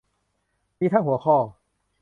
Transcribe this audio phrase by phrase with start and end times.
[0.79, 1.37] มีทั้งหัวข้อ